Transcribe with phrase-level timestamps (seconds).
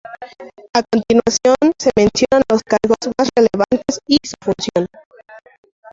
[0.73, 4.87] A continuación se mencionan los cargos más relevantes y su función.